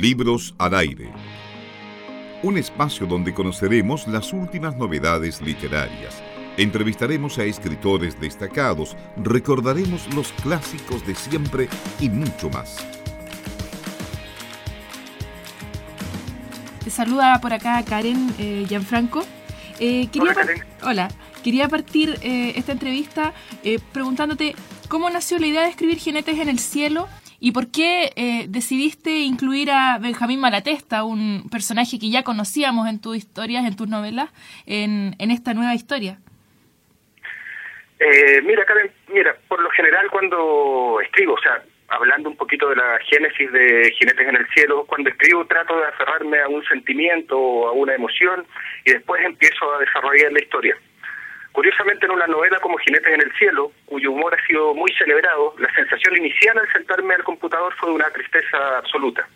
[0.00, 1.10] Libros al aire.
[2.44, 6.22] Un espacio donde conoceremos las últimas novedades literarias.
[6.56, 12.76] Entrevistaremos a escritores destacados, recordaremos los clásicos de siempre y mucho más.
[16.84, 19.24] Te saluda por acá Karen eh, Gianfranco.
[19.80, 20.64] Eh, quería Hola, Karen.
[20.84, 21.08] Hola,
[21.42, 23.32] quería partir eh, esta entrevista
[23.64, 24.54] eh, preguntándote
[24.86, 27.08] cómo nació la idea de escribir Jinetes en el Cielo
[27.40, 33.00] y por qué eh, decidiste incluir a Benjamín Malatesta, un personaje que ya conocíamos en
[33.00, 34.30] tus historias, en tus novelas,
[34.66, 36.18] en, en esta nueva historia.
[38.00, 42.76] Eh, mira, Karen, mira, por lo general cuando escribo, o sea, hablando un poquito de
[42.76, 47.38] la génesis de Jinetes en el Cielo, cuando escribo trato de aferrarme a un sentimiento
[47.38, 48.46] o a una emoción
[48.84, 50.76] y después empiezo a desarrollar la historia.
[51.58, 55.56] Curiosamente, en una novela como Jinetes en el Cielo, cuyo humor ha sido muy celebrado,
[55.58, 59.26] la sensación inicial al sentarme al computador fue de una tristeza absoluta.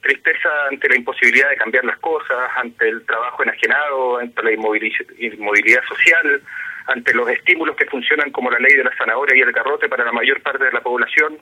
[0.00, 5.84] Tristeza ante la imposibilidad de cambiar las cosas, ante el trabajo enajenado, ante la inmovilidad
[5.84, 6.42] social,
[6.88, 10.04] ante los estímulos que funcionan como la ley de la zanahoria y el garrote para
[10.04, 11.38] la mayor parte de la población.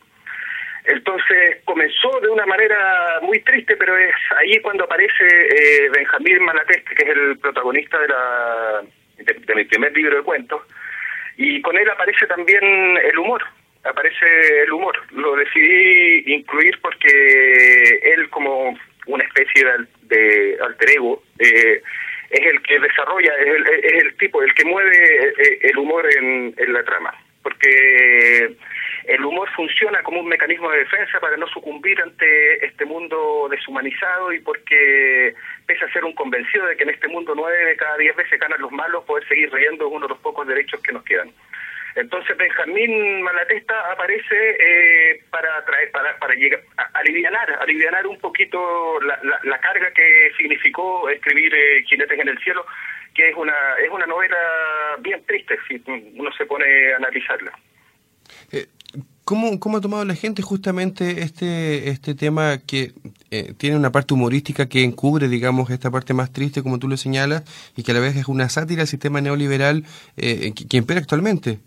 [0.85, 6.95] Entonces comenzó de una manera muy triste, pero es ahí cuando aparece eh, Benjamín Malateste,
[6.95, 8.83] que es el protagonista de, la,
[9.19, 10.63] de, mi primer libro de cuentos,
[11.37, 13.43] y con él aparece también el humor,
[13.85, 14.27] aparece
[14.65, 14.97] el humor.
[15.13, 21.83] Lo decidí incluir porque él como una especie de, de alter ego eh,
[22.31, 26.07] es el que desarrolla, es el, es el tipo, el que mueve eh, el humor
[26.17, 28.57] en, en la trama, porque
[29.07, 34.33] el humor funciona como un mecanismo de defensa para no sucumbir ante este mundo deshumanizado
[34.33, 35.35] y porque
[35.67, 38.39] pese a ser un convencido de que en este mundo nueve de cada diez veces
[38.39, 41.31] ganan los malos, poder seguir riendo es uno de los pocos derechos que nos quedan.
[41.97, 49.01] Entonces Benjamín Malatesta aparece eh, para traer, para, para llegar, a, alivianar, alivianar un poquito
[49.01, 52.67] la, la, la carga que significó escribir eh, Jinetes en el Cielo,
[53.15, 54.37] que es una es una novela
[55.01, 57.53] bien triste si uno se pone a analizarla.
[58.53, 58.67] Eh,
[59.25, 62.93] ¿Cómo, ¿Cómo ha tomado la gente justamente este, este tema que
[63.31, 66.97] eh, tiene una parte humorística que encubre, digamos, esta parte más triste, como tú lo
[66.97, 67.43] señalas,
[67.77, 69.85] y que a la vez es una sátira al sistema neoliberal
[70.17, 71.59] eh, que, que impera actualmente?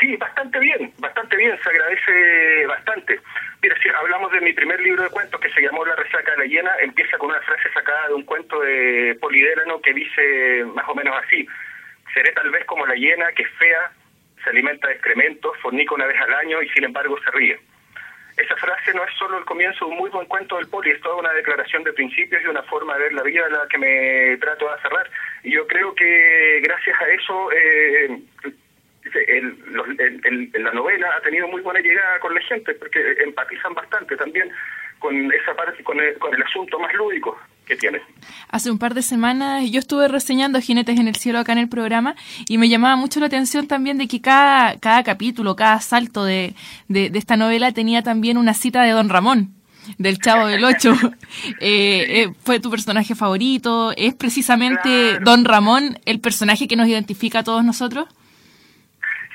[0.00, 3.20] Sí, bastante bien, bastante bien, se agradece bastante.
[3.62, 6.38] Mira, si hablamos de mi primer libro de cuentos que se llamó La resaca de
[6.38, 10.86] la hiena, empieza con una frase sacada de un cuento de Polidérano que dice más
[10.88, 11.46] o menos así,
[12.12, 13.92] seré tal vez como la hiena que es fea,
[14.42, 17.58] se alimenta de excrementos, fornica una vez al año y sin embargo se ríe.
[18.36, 21.00] Esa frase no es solo el comienzo de un muy buen cuento del Poli, es
[21.00, 23.78] toda una declaración de principios y una forma de ver la vida a la que
[23.78, 25.08] me trato de aferrar.
[25.44, 28.18] Y yo creo que gracias a eso eh,
[29.28, 34.50] el, la novela ha tenido muy buena llegada con la gente porque empatizan bastante también
[34.98, 38.02] con esa parte, con el, con el asunto más lúdico que tiene.
[38.50, 41.68] Hace un par de semanas yo estuve reseñando Jinetes en el Cielo acá en el
[41.68, 42.14] programa
[42.48, 46.54] y me llamaba mucho la atención también de que cada, cada capítulo, cada salto de,
[46.88, 49.54] de, de esta novela tenía también una cita de Don Ramón,
[49.98, 50.94] del Chavo del Ocho.
[51.60, 55.24] Eh, eh, fue tu personaje favorito, es precisamente Claro.
[55.24, 58.06] Don Ramón el personaje que nos identifica a todos nosotros.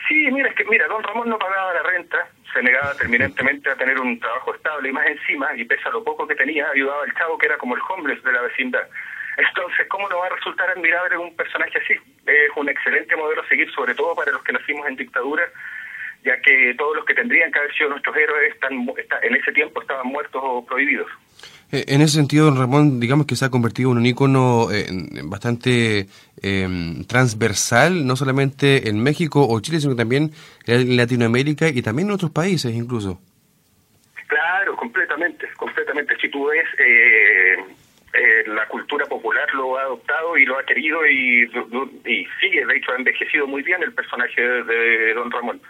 [0.07, 2.17] Sí, mira, es que mira, don Ramón no pagaba la renta,
[2.53, 6.03] se negaba terminantemente a tener un trabajo estable y más encima, y pese a lo
[6.03, 8.87] poco que tenía, ayudaba al chavo que era como el homeless de la vecindad.
[9.37, 11.93] Entonces, ¿cómo no va a resultar admirable un personaje así?
[12.25, 15.43] Es un excelente modelo a seguir, sobre todo para los que nacimos en dictadura,
[16.23, 19.81] ya que todos los que tendrían que haber sido nuestros héroes están, en ese tiempo
[19.81, 21.09] estaban muertos o prohibidos.
[21.71, 24.87] Eh, En ese sentido, don Ramón, digamos que se ha convertido en un ícono eh,
[25.23, 26.07] bastante
[26.41, 26.67] eh,
[27.07, 30.31] transversal, no solamente en México o Chile, sino también
[30.65, 33.19] en Latinoamérica y también en otros países incluso.
[34.27, 36.15] Claro, completamente, completamente.
[36.21, 37.55] Si tú ves, eh,
[38.13, 41.43] eh, la cultura popular lo ha adoptado y lo ha querido y,
[42.05, 45.61] y sigue, de hecho, ha envejecido muy bien el personaje de Don Ramón,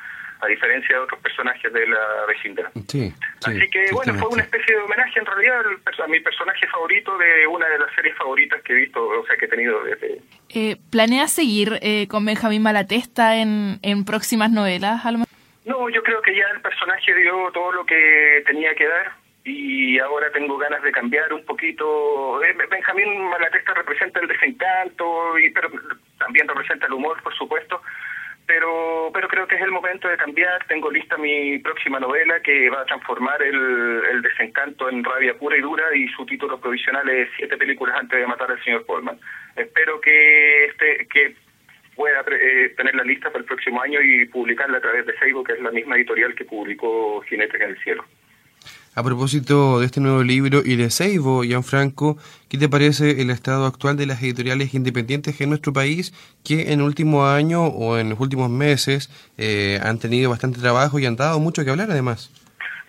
[0.41, 2.71] a diferencia de otros personajes de la vecindad.
[2.88, 3.13] Sí, sí,
[3.45, 5.65] Así que, bueno, fue una especie de homenaje en realidad
[6.03, 9.36] a mi personaje favorito de una de las series favoritas que he visto, o sea,
[9.36, 10.21] que he tenido desde...
[10.50, 15.06] Eh, ¿Planeas seguir eh, con Benjamín Malatesta en, en próximas novelas?
[15.06, 15.33] A lo mejor?
[15.65, 19.12] No, yo creo que ya el personaje dio todo lo que tenía que dar
[19.44, 22.44] y ahora tengo ganas de cambiar un poquito.
[22.44, 25.69] Eh, Benjamín Malatesta representa el desencanto, y pero
[26.18, 27.81] también representa el humor, por supuesto.
[28.45, 28.68] Pero,
[29.19, 30.66] pero creo que es el momento de cambiar.
[30.68, 35.62] Tengo lista mi próxima novela que va a transformar el, desencanto en rabia pura y
[35.62, 39.19] dura y su título provisional es Siete películas antes de matar al señor Polman.
[39.57, 41.36] Espero que este que
[41.95, 45.48] pueda eh, tener la lista para el próximo año y publicarla a través de Facebook,
[45.48, 48.06] que es la misma editorial que publicó Jinetes en el Cielo.
[49.00, 52.18] A propósito de este nuevo libro y de Seibo, Gianfranco,
[52.50, 56.12] ¿qué te parece el estado actual de las editoriales independientes en nuestro país
[56.46, 59.07] que en el último año o en los últimos meses
[59.38, 62.30] eh, han tenido bastante trabajo y han dado mucho que hablar además?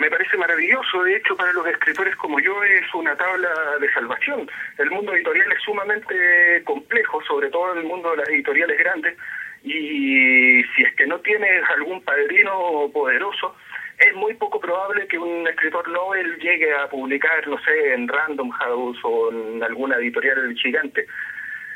[0.01, 3.49] Me parece maravilloso, de hecho para los escritores como yo es una tabla
[3.81, 4.51] de salvación.
[4.79, 9.17] El mundo editorial es sumamente complejo, sobre todo en el mundo de las editoriales grandes,
[9.63, 13.55] y si es que no tienes algún padrino poderoso,
[14.01, 18.51] es muy poco probable que un escritor novel llegue a publicar, no sé, en Random
[18.51, 21.07] House o en alguna editorial gigante.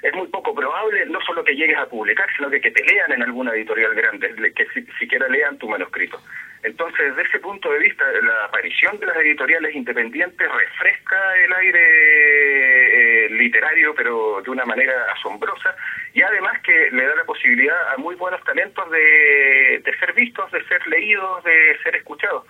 [0.02, 3.22] Es muy poco probable no solo que llegues a publicar, sino que, te lean en
[3.22, 4.66] alguna editorial grande, que
[4.98, 6.20] siquiera lean tu manuscrito.
[6.62, 12.73] Entonces, desde ese punto de vista, la aparición de las editoriales independientes refresca el aire
[13.44, 15.74] literario, pero de una manera asombrosa,
[16.12, 20.64] y además que le da la posibilidad a muy buenos talentos de, ser vistos, de
[20.64, 22.44] ser leídos, de ser escuchados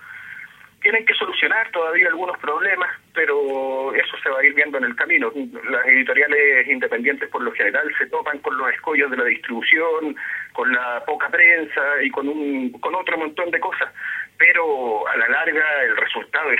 [0.81, 4.95] tienen que solucionar todavía algunos problemas, pero eso se va a ir viendo en el
[4.95, 5.31] camino.
[5.67, 10.15] Las editoriales independientes por lo general se topan con los escollos de la distribución,
[10.53, 13.91] con la poca prensa y con, un, con otro montón de cosas
[14.37, 16.59] pero a la larga el resultado es,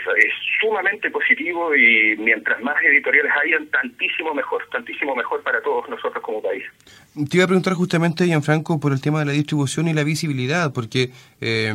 [0.60, 6.42] sumamente positivo y mientras más editoriales hayan, tantísimo mejor, tantísimo mejor para todos nosotros como
[6.42, 6.64] país.
[7.30, 10.74] Te iba a preguntar justamente, Gianfranco, por el tema de la distribución y la visibilidad,
[10.74, 11.12] porque
[11.42, 11.74] eh,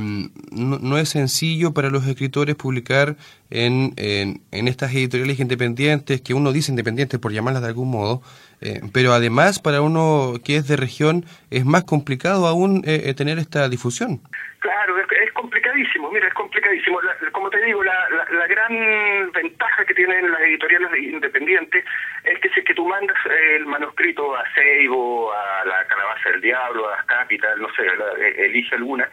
[0.50, 3.16] no, es sencillo para los escritores publicar
[3.50, 8.22] en, en, estas editoriales independientes, que uno dice independientes por llamarlas de algún modo,
[8.60, 13.38] eh, pero además para uno que es de región es más complicado aún eh, tener
[13.38, 14.20] esta difusión.
[14.60, 17.00] Claro, es, complicadísimo, mira, es complicadísimo.
[17.32, 21.82] como te digo, la, la, gran ventaja que tienen las editoriales independientes
[22.24, 23.16] es que si es que tú mandas
[23.54, 27.82] el manuscrito a Seibo, a la Calabaza del Diablo, a Capital, no sé,
[28.20, 29.08] e, elige alguna,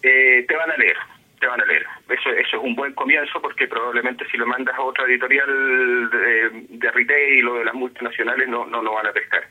[0.00, 0.96] eh, te van a leer,
[1.44, 1.84] te van a leer.
[2.08, 6.50] Eso, eso es un buen comienzo porque probablemente si lo mandas a otra editorial de,
[6.70, 9.44] de retail o de las multinacionales no, no, no van a pescar.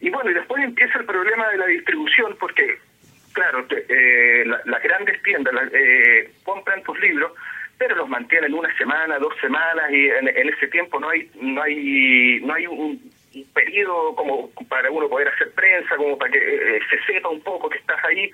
[0.00, 2.78] Y bueno, y después empieza el problema de la distribución porque
[3.32, 7.32] claro, eh, las grandes tiendas eh, compran tus libros,
[7.78, 12.40] pero los mantienen una semana, dos semanas y en, ese tiempo no hay no hay
[12.42, 13.00] no hay un,
[13.52, 17.68] periodo como para uno poder hacer prensa, como para que eh, se sepa un poco
[17.68, 18.30] que estás ahí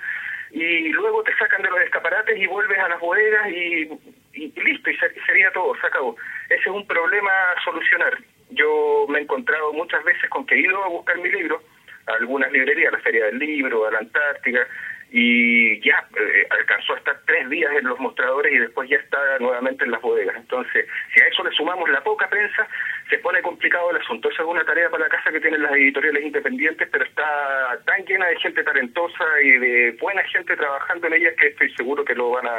[0.50, 3.88] y luego te sacan de los escaparates y vuelves a las bodegas y,
[4.34, 6.16] listo, y sería todo, se acabó.
[6.48, 8.18] Ese es un problema a solucionar.
[8.50, 11.62] Yo me he encontrado muchas veces con que he ido a buscar mi libro
[12.06, 14.66] a algunas librerías, a la Feria del Libro, a la Antártica,
[15.12, 19.18] y ya eh, alcanzó a estar tres días en los mostradores y después ya está
[19.38, 20.36] nuevamente en las bodegas.
[20.36, 22.68] Entonces, si a eso le sumamos la poca prensa,
[23.10, 24.30] se pone complicado el asunto.
[24.30, 28.04] Esa es una tarea para la casa que tienen las editoriales independientes, pero está tan
[28.06, 32.14] llena de gente talentosa y de buena gente trabajando en ellas que estoy seguro que
[32.14, 32.56] lo van a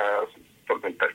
[0.67, 1.09] solventar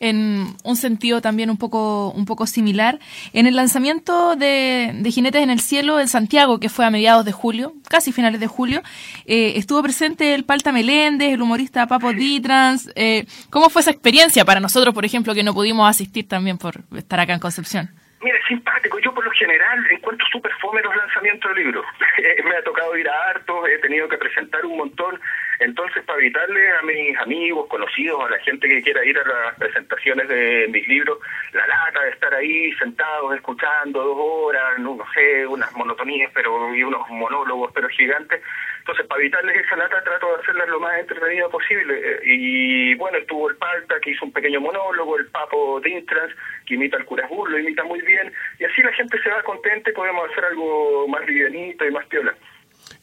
[0.00, 2.98] en un sentido también un poco, un poco similar.
[3.32, 7.24] En el lanzamiento de, de, Jinetes en el Cielo en Santiago, que fue a mediados
[7.24, 8.82] de julio, casi finales de julio,
[9.26, 12.90] eh, estuvo presente el Palta Meléndez, el humorista Papo Ditrans.
[12.96, 16.80] Eh, ¿Cómo fue esa experiencia para nosotros, por ejemplo, que no pudimos asistir también por
[16.96, 17.90] estar acá en Concepción?
[18.24, 18.98] Mira, es simpático.
[19.00, 21.84] Yo por lo general encuentro súper fome los lanzamientos de libros.
[22.44, 25.20] Me ha tocado ir a hartos, he tenido que presentar un montón.
[25.64, 29.54] Entonces, para evitarle a mis amigos, conocidos, a la gente que quiera ir a las
[29.58, 31.18] presentaciones de mis libros,
[31.54, 36.82] la lata de estar ahí sentados, escuchando dos horas, no, sé, unas monotonías pero y
[36.82, 38.42] unos monólogos, pero gigantes.
[38.80, 42.20] Entonces, para evitarles esa lata, trato de hacerlas lo más entretenida posible.
[42.24, 46.34] Y bueno, estuvo el Palta, que hizo un pequeño monólogo, el Papo Dintrans,
[46.66, 48.30] que imita al Curasbur, lo imita muy bien.
[48.58, 52.04] Y así la gente se va contenta y podemos hacer algo más livianito y más
[52.04, 52.34] piola.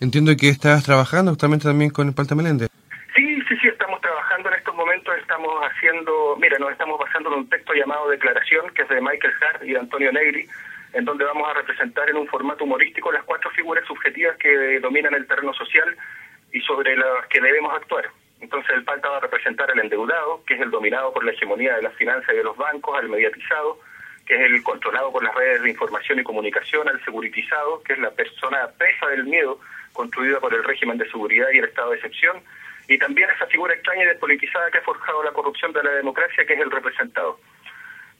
[0.01, 2.69] Entiendo que estás trabajando justamente también con el Palta Meléndez.
[3.15, 7.39] Sí, sí, sí, estamos trabajando en estos momentos, estamos haciendo, mira, nos estamos basando en
[7.41, 10.47] un texto llamado Declaración, que es de Michael Hart y Antonio Negri,
[10.93, 15.13] en donde vamos a representar en un formato humorístico las cuatro figuras subjetivas que dominan
[15.13, 15.95] el terreno social
[16.51, 18.09] y sobre las que debemos actuar.
[18.39, 21.75] Entonces el Palta va a representar al endeudado, que es el dominado por la hegemonía
[21.75, 23.77] de las finanzas y de los bancos, al mediatizado,
[24.25, 27.99] que es el controlado por las redes de información y comunicación, al securitizado, que es
[27.99, 29.59] la persona presa del miedo,
[29.93, 32.41] construida por el régimen de seguridad y el estado de excepción,
[32.87, 36.45] y también esa figura extraña y despolitizada que ha forjado la corrupción de la democracia,
[36.45, 37.39] que es el representado.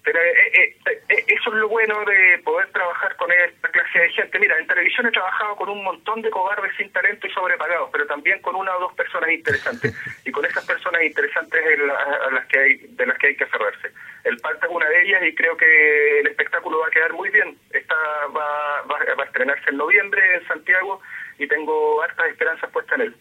[0.03, 4.09] Pero eh, eh, eh, eso es lo bueno de poder trabajar con esta clase de
[4.09, 4.39] gente.
[4.39, 8.07] Mira, en televisión he trabajado con un montón de cobardes sin talento y sobrepagados, pero
[8.07, 9.95] también con una o dos personas interesantes.
[10.25, 13.89] Y con esas personas interesantes a las que hay, de las que hay que aferrarse.
[14.23, 17.29] El Palta es una de ellas y creo que el espectáculo va a quedar muy
[17.29, 17.57] bien.
[17.71, 17.95] Esta
[18.27, 21.01] va, va, va a estrenarse en noviembre en Santiago
[21.41, 23.15] y tengo hartas esperanzas puestas en él.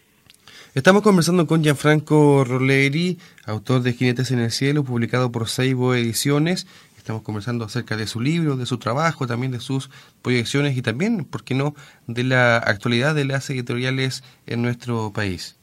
[0.73, 6.67] Estamos conversando con Gianfranco Roleri, autor de Jinetes en el Cielo, publicado por Seibo Ediciones.
[6.97, 9.89] Estamos conversando acerca de su libro, de su trabajo, también de sus
[10.21, 11.73] proyecciones y también, ¿por qué no?,
[12.05, 15.57] de la actualidad de las editoriales en nuestro país.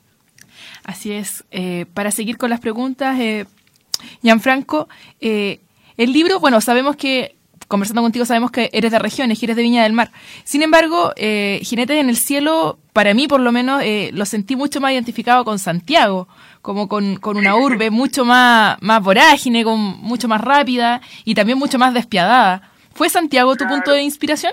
[0.82, 1.44] Así es.
[1.52, 3.46] Eh, para seguir con las preguntas, eh,
[4.20, 4.88] Gianfranco,
[5.20, 5.60] eh,
[5.96, 7.37] el libro, bueno, sabemos que
[7.68, 10.08] conversando contigo sabemos que eres de regiones, que eres de Viña del Mar.
[10.44, 14.56] Sin embargo, eh, Jinetes en el Cielo, para mí por lo menos, eh, lo sentí
[14.56, 16.26] mucho más identificado con Santiago,
[16.62, 21.58] como con, con, una urbe mucho más, más vorágine, con, mucho más rápida y también
[21.58, 22.62] mucho más despiadada.
[22.94, 24.52] ¿Fue Santiago tu punto de inspiración?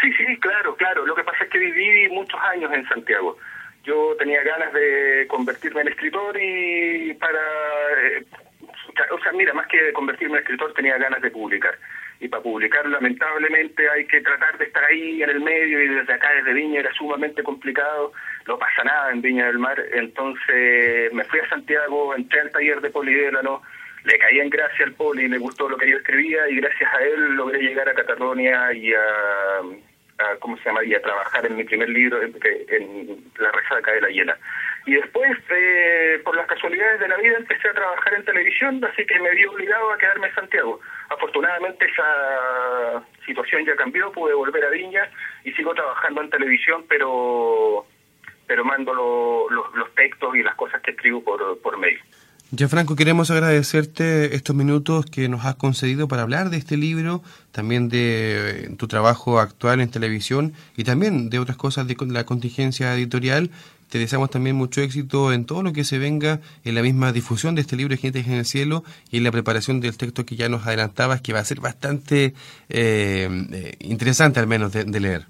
[0.00, 1.06] Sí, sí, claro, claro.
[1.06, 3.36] Lo que pasa es que viví muchos años en Santiago.
[3.84, 7.40] Yo tenía ganas de convertirme en escritor y para...
[8.02, 8.24] Eh,
[9.10, 11.76] o sea, mira, más que convertirme en escritor tenía ganas de publicar
[12.22, 16.12] y para publicar lamentablemente hay que tratar de estar ahí en el medio y desde
[16.12, 18.12] acá, desde Viña, era sumamente complicado,
[18.46, 22.80] no pasa nada en Viña del Mar, entonces me fui a Santiago, entré al taller
[22.80, 23.62] de Polidélano,
[24.04, 27.02] le caí en gracia al Poli, le gustó lo que yo escribía y gracias a
[27.02, 30.84] él logré llegar a Cataluña y a, ¿cómo se llama?
[30.84, 32.36] Y a trabajar en mi primer libro, en,
[32.68, 34.36] en La resaca de la hiena.
[34.84, 39.06] Y después, eh, por las casualidades de la vida, empecé a trabaar en televisión, así
[39.06, 40.80] que me vi obligado a quedarme en Santiago.
[41.08, 45.08] Afortunadamente esa situación ya cambió, pude volver a Viña
[45.44, 47.86] y sigo trabajando en televisión, pero
[48.46, 51.98] pero mando los textos y las cosas que escribo por, por mail.
[52.54, 57.22] Ya Franco, queremos agradecerte estos minutos que nos has concedido para hablar de este libro,
[57.50, 62.92] también de tu trabajo actual en televisión y también de otras cosas de la contingencia
[62.92, 63.50] editorial
[63.92, 67.54] te deseamos también mucho éxito en todo lo que se venga en la misma difusión
[67.54, 70.48] de este libro Gente en el Cielo y en la preparación del texto que ya
[70.48, 72.32] nos adelantabas, que va a ser bastante
[72.70, 75.26] eh, eh, interesante al menos de, leer.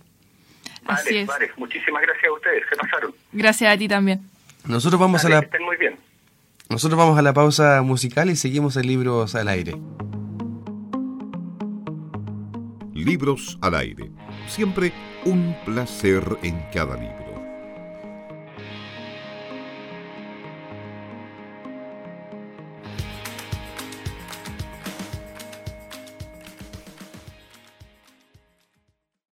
[0.85, 1.51] Vale, vale.
[1.57, 2.63] Muchísimas gracias a ustedes.
[2.71, 3.13] Se pasaron.
[3.33, 4.21] Gracias a ti también.
[4.65, 5.41] Nosotros vamos a la...
[5.41, 5.97] estén muy bien.
[6.69, 9.75] Nosotros vamos a la pausa musical y seguimos el Libros al Aire.
[12.95, 14.09] Libros al Aire.
[14.47, 14.93] Siempre
[15.25, 17.22] un placer en cada libro